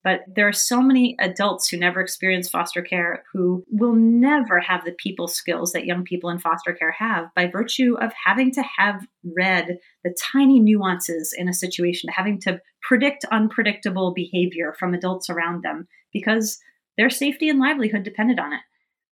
[0.04, 4.86] But there are so many adults who never experience foster care who will never have
[4.86, 8.64] the people skills that young people in foster care have by virtue of having to
[8.78, 9.06] have
[9.36, 15.64] read the tiny nuances in a situation, having to predict unpredictable behavior from adults around
[15.64, 16.58] them because
[16.98, 18.62] their safety and livelihood depended on it.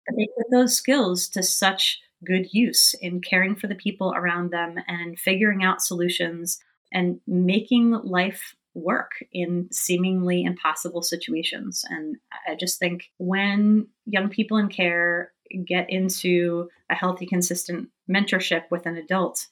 [0.07, 4.51] But they put those skills to such good use in caring for the people around
[4.51, 6.59] them and figuring out solutions
[6.91, 11.85] and making life work in seemingly impossible situations.
[11.89, 15.31] And I just think when young people in care
[15.65, 19.47] get into a healthy, consistent mentorship with an adult,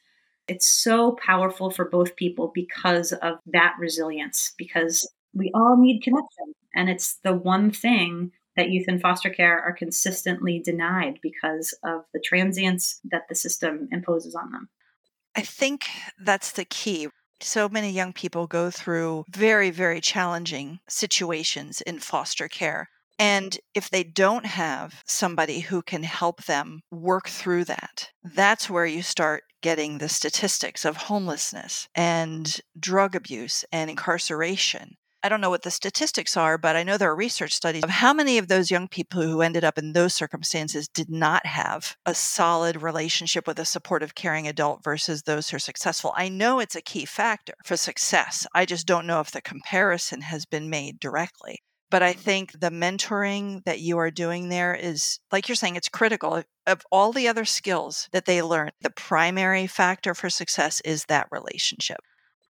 [0.47, 6.53] it's so powerful for both people because of that resilience, because we all need connection.
[6.75, 12.01] And it's the one thing that youth in foster care are consistently denied because of
[12.13, 14.69] the transience that the system imposes on them.
[15.35, 15.87] I think
[16.23, 17.09] that's the key
[17.43, 22.89] So many young people go through very, very challenging situations in foster care.
[23.19, 28.85] And if they don't have somebody who can help them work through that, that's where
[28.85, 34.95] you start getting the statistics of homelessness and drug abuse and incarceration.
[35.23, 37.89] I don't know what the statistics are, but I know there are research studies of
[37.89, 41.95] how many of those young people who ended up in those circumstances did not have
[42.05, 46.13] a solid relationship with a supportive, caring adult versus those who are successful.
[46.17, 48.45] I know it's a key factor for success.
[48.53, 51.63] I just don't know if the comparison has been made directly.
[51.89, 52.21] But I mm-hmm.
[52.21, 56.43] think the mentoring that you are doing there is, like you're saying, it's critical.
[56.65, 61.27] Of all the other skills that they learn, the primary factor for success is that
[61.31, 61.99] relationship.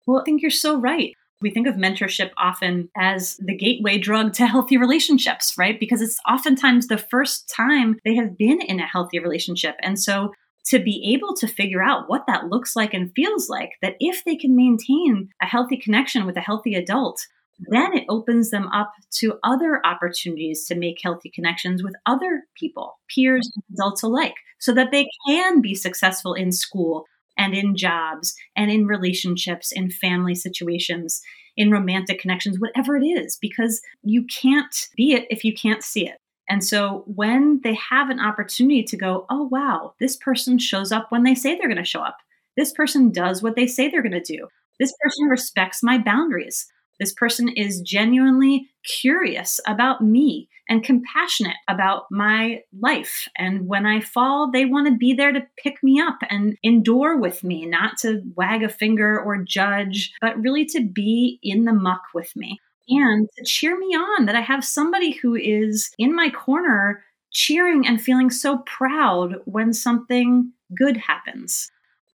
[0.06, 1.16] Well, I think you're so right.
[1.42, 5.80] We think of mentorship often as the gateway drug to healthy relationships, right?
[5.80, 9.76] Because it's oftentimes the first time they have been in a healthy relationship.
[9.82, 10.34] And so
[10.66, 14.24] to be able to figure out what that looks like and feels like, that if
[14.26, 17.26] they can maintain a healthy connection with a healthy adult,
[17.70, 23.00] then it opens them up to other opportunities to make healthy connections with other people,
[23.14, 27.06] peers, adults alike, so that they can be successful in school
[27.40, 31.22] and in jobs and in relationships, in family situations,
[31.58, 36.08] in romantic connections, whatever it is, because you can't be it if you can't see
[36.08, 36.18] it.
[36.50, 41.08] And so when they have an opportunity to go, oh, wow, this person shows up
[41.10, 42.18] when they say they're going to show up.
[42.58, 44.48] This person does what they say they're going to do.
[44.80, 46.68] This person respects my boundaries.
[47.00, 53.28] This person is genuinely curious about me and compassionate about my life.
[53.38, 57.18] And when I fall, they want to be there to pick me up and endure
[57.18, 61.74] with me, not to wag a finger or judge, but really to be in the
[61.74, 62.60] muck with me
[62.90, 67.86] and to cheer me on that I have somebody who is in my corner cheering
[67.86, 71.72] and feeling so proud when something good happens.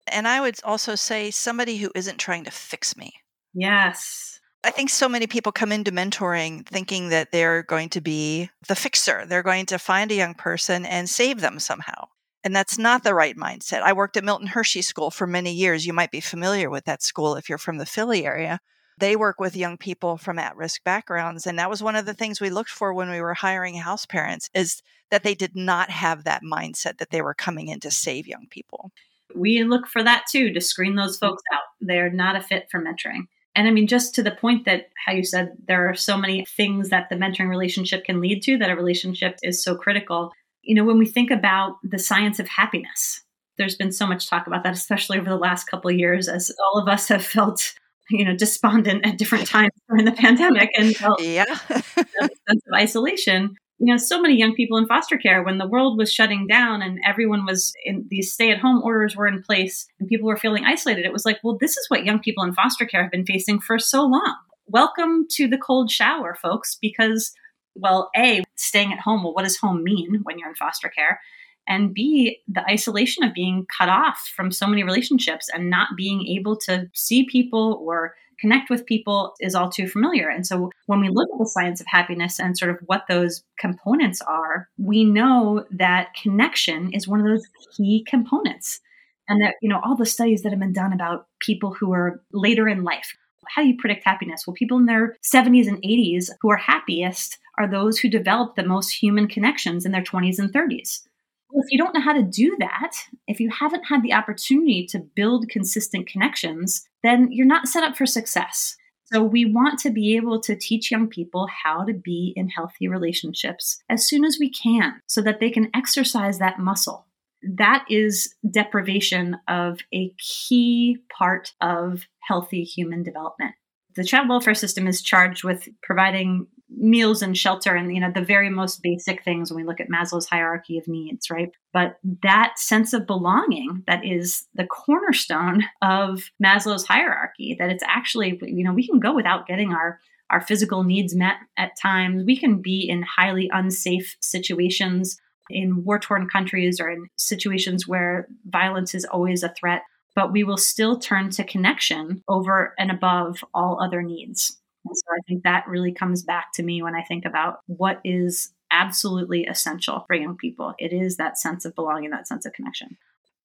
[0.07, 3.13] And I would also say somebody who isn't trying to fix me.
[3.53, 4.30] Yes.
[4.63, 8.75] I think so many people come into mentoring thinking that they're going to be the
[8.75, 9.25] fixer.
[9.27, 12.09] They're going to find a young person and save them somehow.
[12.45, 13.83] And that's not the right mindset.
[13.83, 15.87] I worked at Milton Hershey School for many years.
[15.87, 18.61] You might be familiar with that school if you're from the Philly area.
[18.99, 22.39] They work with young people from at-risk backgrounds and that was one of the things
[22.39, 26.25] we looked for when we were hiring house parents is that they did not have
[26.25, 28.93] that mindset that they were coming in to save young people.
[29.35, 31.21] We look for that too to screen those mm.
[31.21, 31.63] folks out.
[31.81, 33.27] They're not a fit for mentoring.
[33.55, 36.45] And I mean, just to the point that how you said there are so many
[36.45, 40.33] things that the mentoring relationship can lead to, that a relationship is so critical.
[40.63, 43.23] You know, when we think about the science of happiness,
[43.59, 46.53] there's been so much talk about that, especially over the last couple of years, as
[46.65, 47.75] all of us have felt,
[48.09, 51.45] you know, despondent at different times during the pandemic and felt yeah.
[51.67, 55.97] sense of isolation you know, so many young people in foster care when the world
[55.97, 59.89] was shutting down and everyone was in these stay at home orders were in place
[59.99, 61.07] and people were feeling isolated.
[61.07, 63.59] It was like, well, this is what young people in foster care have been facing
[63.59, 64.37] for so long.
[64.67, 67.33] Welcome to the cold shower, folks, because,
[67.75, 71.19] well, A, staying at home, well, what does home mean when you're in foster care?
[71.67, 76.27] And B, the isolation of being cut off from so many relationships and not being
[76.27, 80.29] able to see people or connect with people is all too familiar.
[80.29, 83.43] And so when we look at the science of happiness and sort of what those
[83.59, 88.81] components are, we know that connection is one of those key components.
[89.29, 92.21] And that, you know, all the studies that have been done about people who are
[92.33, 93.15] later in life,
[93.47, 94.45] how do you predict happiness?
[94.47, 98.65] Well, people in their 70s and 80s who are happiest are those who develop the
[98.65, 101.03] most human connections in their 20s and 30s.
[101.53, 102.93] If you don't know how to do that,
[103.27, 107.97] if you haven't had the opportunity to build consistent connections, then you're not set up
[107.97, 108.77] for success.
[109.13, 112.87] So, we want to be able to teach young people how to be in healthy
[112.87, 117.07] relationships as soon as we can so that they can exercise that muscle.
[117.43, 123.55] That is deprivation of a key part of healthy human development.
[123.97, 128.23] The child welfare system is charged with providing meals and shelter and you know the
[128.23, 131.51] very most basic things when we look at Maslow's hierarchy of needs, right?
[131.73, 138.39] But that sense of belonging that is the cornerstone of Maslow's hierarchy that it's actually
[138.43, 139.99] you know we can go without getting our
[140.31, 142.23] our physical needs met at times.
[142.25, 145.19] We can be in highly unsafe situations
[145.51, 149.83] in war torn countries or in situations where violence is always a threat,
[150.15, 154.57] but we will still turn to connection over and above all other needs.
[154.85, 158.01] And so I think that really comes back to me when I think about what
[158.05, 160.75] is absolutely essential for young people.
[160.79, 162.97] It is that sense of belonging, that sense of connection.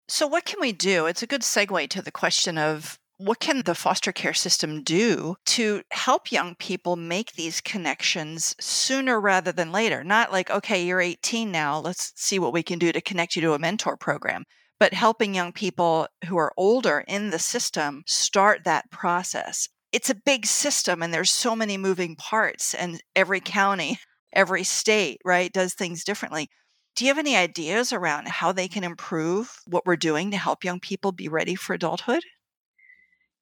[0.08, 1.08] So, what can we do?
[1.08, 5.36] It's a good segue to the question of what can the foster care system do
[5.46, 10.04] to help young people make these connections sooner rather than later?
[10.04, 13.42] Not like, okay, you're 18 now, let's see what we can do to connect you
[13.44, 14.46] to a mentor program.
[14.80, 19.70] but helping young people who are older in the system start that process.
[19.96, 23.98] It's a big system and there's so many moving parts, and every county,
[24.34, 26.50] every state, right, does things differently.
[26.98, 30.66] Do you have any ideas around how they can improve what we're doing to help
[30.66, 32.24] young people be ready for adulthood?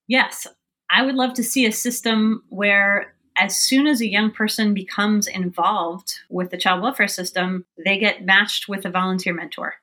[0.08, 0.46] Yes.
[0.92, 5.26] I would love to see a system where as soon as a young person becomes
[5.26, 9.74] involved with the child welfare system, they get matched with a volunteer mentor.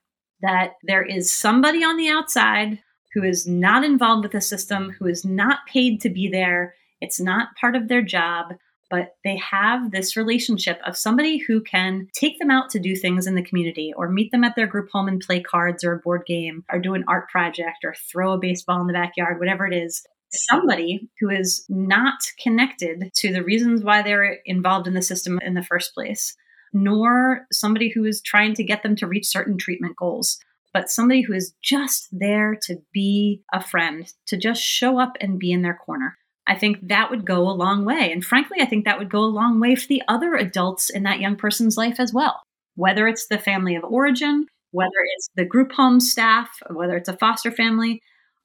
[0.40, 2.78] That there is somebody on the outside
[3.14, 6.74] who is not involved with the system, who is not paid to be there.
[7.00, 8.54] It's not part of their job,
[8.88, 13.26] but they have this relationship of somebody who can take them out to do things
[13.26, 15.98] in the community or meet them at their group home and play cards or a
[15.98, 19.66] board game or do an art project or throw a baseball in the backyard, whatever
[19.66, 25.02] it is somebody who is not connected to the reasons why they're involved in the
[25.02, 26.36] system in the first place,
[26.72, 30.38] nor somebody who is trying to get them to reach certain treatment goals,
[30.72, 35.38] but somebody who is just there to be a friend, to just show up and
[35.38, 36.16] be in their corner.
[36.46, 38.10] I think that would go a long way.
[38.12, 41.04] And frankly, I think that would go a long way for the other adults in
[41.04, 42.42] that young person's life as well.
[42.74, 47.16] Whether it's the family of origin, whether it's the group home staff, whether it's a
[47.16, 48.00] foster family,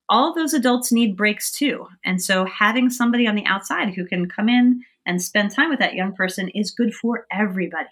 [0.09, 1.87] all those adults need breaks too.
[2.03, 5.79] And so having somebody on the outside who can come in and spend time with
[5.79, 7.89] that young person is good for everybody.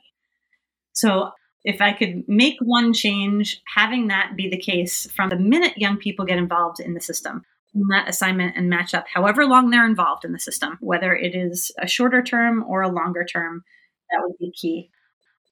[0.94, 1.32] So
[1.64, 5.98] if I could make one change, having that be the case from the minute young
[5.98, 7.44] people get involved in the system,
[7.74, 11.36] in that assignment and match up, however long they're involved in the system, whether it
[11.36, 13.64] is a shorter term or a longer term,
[14.12, 14.90] that would be key.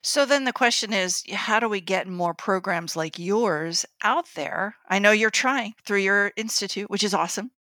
[0.03, 4.75] So then the question is how do we get more programs like yours out there?
[4.89, 7.51] I know you're trying through your institute, which is awesome.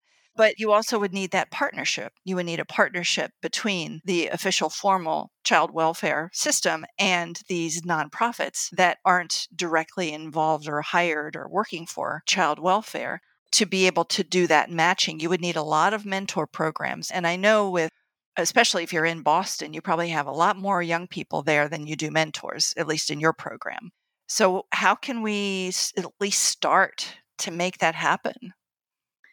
[0.41, 2.15] But you also would need that partnership.
[2.25, 8.71] You would need a partnership between the official formal child welfare system and these nonprofits
[8.71, 13.21] that aren't directly involved or hired or working for child welfare
[13.53, 15.21] to be able to do that matching.
[15.21, 17.11] You would need a lot of mentor programs.
[17.11, 17.91] And I know with
[18.39, 21.87] especially if you're in Boston, you probably have a lot more young people there than
[21.87, 23.91] you do mentors, at least in your program.
[24.27, 28.55] So, how can we at least start to make that happen?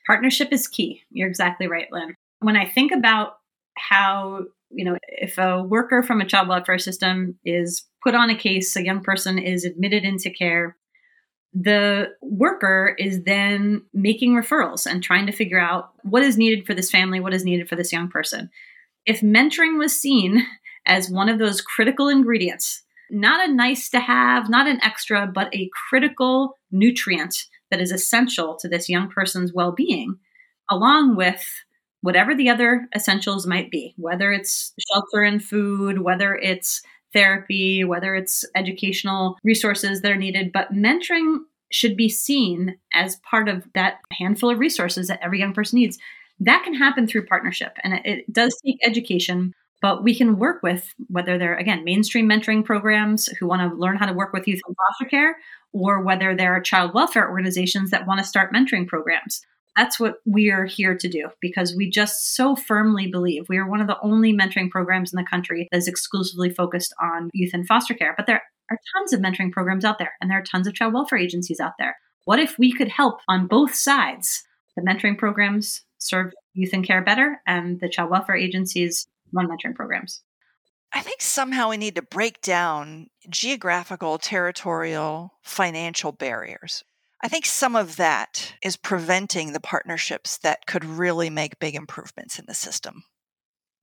[0.07, 1.01] Partnership is key.
[1.11, 2.15] You're exactly right, Lynn.
[2.39, 3.33] When I think about
[3.77, 8.37] how, you know, if a worker from a child welfare system is put on a
[8.37, 10.77] case, a young person is admitted into care,
[11.53, 16.73] the worker is then making referrals and trying to figure out what is needed for
[16.73, 18.49] this family, what is needed for this young person
[19.07, 20.45] if mentoring was seen
[20.85, 25.53] as one of those critical ingredients, not a nice to have, not an extra, but
[25.55, 30.17] a critical nutrient that is essential to this young person's well being,
[30.69, 31.45] along with
[32.01, 36.81] whatever the other essentials might be, whether it's shelter and food, whether it's
[37.13, 40.51] therapy, whether it's educational resources that are needed.
[40.51, 41.39] But mentoring
[41.71, 45.97] should be seen as part of that handful of resources that every young person needs.
[46.39, 49.53] That can happen through partnership, and it, does take education.
[49.81, 53.97] But we can work with whether they're again mainstream mentoring programs who want to learn
[53.97, 55.37] how to work with youth in foster care,
[55.73, 59.41] or whether there are child welfare organizations that want to start mentoring programs.
[59.75, 63.69] That's what we are here to do because we just so firmly believe we are
[63.69, 67.53] one of the only mentoring programs in the country that is exclusively focused on youth
[67.53, 68.15] in foster care.
[68.17, 68.41] But there
[68.71, 71.59] are tons of mentoring programs out there, and there are tons of child welfare agencies
[71.59, 71.95] out there.
[72.25, 74.43] What if we could help on both sides?
[74.75, 79.75] The mentoring programs serve youth in care better, and the child welfare agencies run mentoring
[79.75, 80.23] programs.
[80.93, 86.83] I think somehow we need to break down geographical, territorial, financial barriers.
[87.23, 92.39] I think some of that is preventing the partnerships that could really make big improvements
[92.39, 93.03] in the system.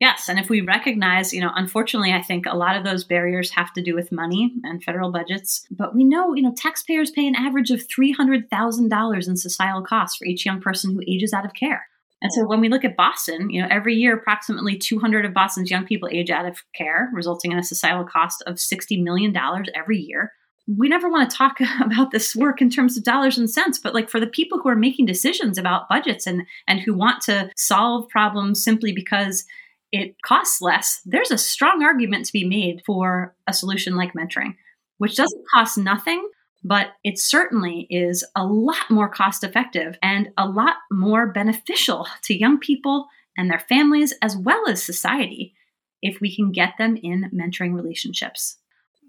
[0.01, 3.51] Yes, and if we recognize, you know, unfortunately, I think a lot of those barriers
[3.51, 5.67] have to do with money and federal budgets.
[5.71, 10.27] But we know, you know, taxpayers pay an average of $300,000 in societal costs for
[10.27, 11.87] each young person who ages out of care.
[12.25, 15.71] And so when we look at Boston, you know, every year approximately 200 of Boston's
[15.71, 19.37] young people age out of care, resulting in a societal cost of $60 million
[19.75, 20.33] every year.
[20.67, 23.93] We never want to talk about this work in terms of dollars and cents, but
[23.93, 27.51] like for the people who are making decisions about budgets and and who want to
[27.57, 29.45] solve problems simply because
[29.93, 34.55] it costs less, there's a strong argument to be made for a solution like mentoring,
[34.97, 36.27] which doesn't cost nothing,
[36.65, 42.37] but it certainly is a lot more cost effective and a lot more beneficial to
[42.37, 43.07] young people
[43.37, 45.55] and their families as well as society
[46.01, 48.57] if we can get them in mentoring relationships.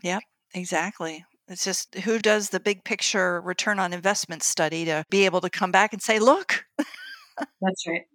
[0.03, 1.25] Yep, exactly.
[1.47, 5.49] It's just who does the big picture return on investment study to be able to
[5.49, 6.65] come back and say, look.
[7.37, 8.05] That's right.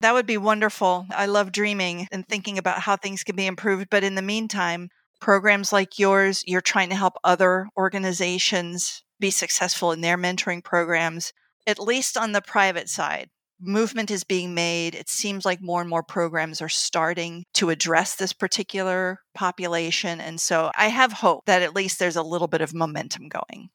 [0.00, 1.06] That would be wonderful.
[1.10, 3.88] I love dreaming and thinking about how things can be improved.
[3.90, 4.90] But in the meantime,
[5.20, 11.32] programs like yours, you're trying to help other organizations be successful in their mentoring programs,
[11.66, 13.28] at least on the private side.
[13.60, 14.94] Movement is being made.
[14.94, 20.20] It seems like more and more programs are starting to address this particular population.
[20.20, 23.70] And so I have hope that at least there's a little bit of momentum going.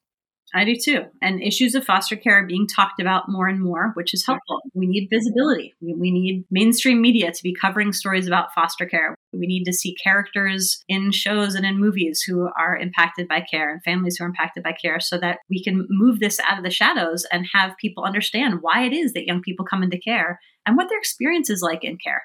[0.54, 1.02] I do too.
[1.20, 4.60] And issues of foster care are being talked about more and more, which is helpful.
[4.72, 5.74] We need visibility.
[5.80, 9.16] We, we, need mainstream media to be covering stories about foster care.
[9.38, 13.72] We need to see characters in shows and in movies who are impacted by care
[13.72, 16.64] and families who are impacted by care so that we can move this out of
[16.64, 20.40] the shadows and have people understand why it is that young people come into care
[20.66, 22.22] and what their experience is like in care.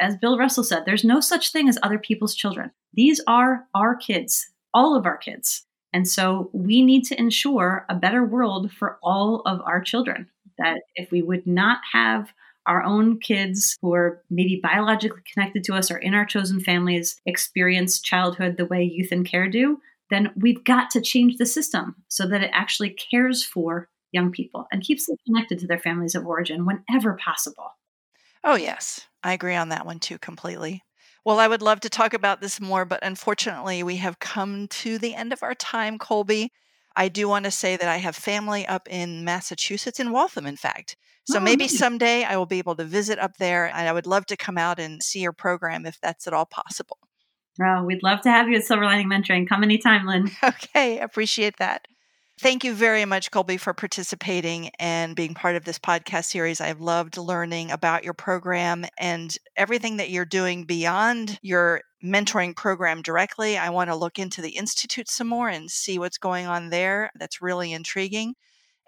[0.00, 2.70] As Bill Russell said, there's no such thing as other people's children.
[2.94, 5.64] These are our kids, all of our kids.
[5.92, 10.28] And so we need to ensure a better world for all of our children.
[10.58, 12.32] That if we would not have
[12.70, 17.20] our own kids who are maybe biologically connected to us or in our chosen families
[17.26, 21.96] experience childhood the way youth and care do, then we've got to change the system
[22.06, 26.14] so that it actually cares for young people and keeps them connected to their families
[26.14, 27.72] of origin whenever possible.
[28.44, 29.00] Oh, yes.
[29.24, 30.84] I agree on that one too, completely.
[31.24, 34.96] Well, I would love to talk about this more, but unfortunately, we have come to
[34.96, 36.52] the end of our time, Colby.
[36.94, 40.56] I do want to say that I have family up in Massachusetts, in Waltham, in
[40.56, 40.96] fact.
[41.30, 41.78] So oh, maybe nice.
[41.78, 44.58] someday I will be able to visit up there, and I would love to come
[44.58, 46.98] out and see your program if that's at all possible.
[47.62, 49.48] Oh, we'd love to have you at Silver Lining Mentoring.
[49.48, 50.30] Come anytime, Lynn.
[50.42, 51.86] Okay, appreciate that.
[52.40, 56.60] Thank you very much, Colby, for participating and being part of this podcast series.
[56.60, 63.02] I've loved learning about your program and everything that you're doing beyond your mentoring program
[63.02, 63.58] directly.
[63.58, 67.10] I want to look into the Institute some more and see what's going on there.
[67.14, 68.34] That's really intriguing.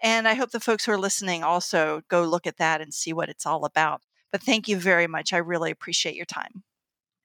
[0.03, 3.13] And I hope the folks who are listening also go look at that and see
[3.13, 4.01] what it's all about.
[4.31, 5.31] But thank you very much.
[5.31, 6.63] I really appreciate your time.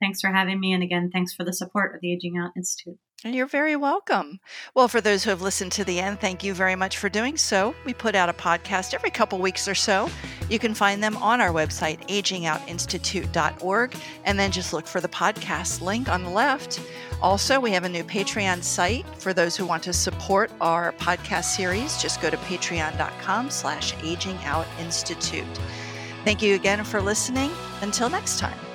[0.01, 0.73] Thanks for having me.
[0.73, 2.99] And again, thanks for the support of the Aging Out Institute.
[3.25, 4.39] And you're very welcome.
[4.75, 7.37] Well, for those who have listened to the end, thank you very much for doing
[7.37, 7.75] so.
[7.85, 10.09] We put out a podcast every couple weeks or so.
[10.49, 15.81] You can find them on our website, agingoutinstitute.org, and then just look for the podcast
[15.81, 16.81] link on the left.
[17.21, 21.57] Also, we have a new Patreon site for those who want to support our podcast
[21.57, 22.01] series.
[22.01, 25.59] Just go to patreon.com slash agingoutinstitute.
[26.25, 27.51] Thank you again for listening.
[27.83, 28.68] Until next time.